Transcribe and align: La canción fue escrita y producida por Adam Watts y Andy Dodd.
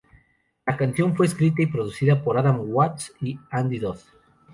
La 0.65 0.77
canción 0.77 1.15
fue 1.15 1.27
escrita 1.27 1.61
y 1.61 1.67
producida 1.67 2.23
por 2.23 2.35
Adam 2.35 2.57
Watts 2.61 3.13
y 3.21 3.39
Andy 3.51 3.77
Dodd. 3.77 3.99